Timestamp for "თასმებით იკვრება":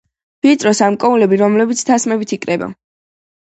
1.91-2.75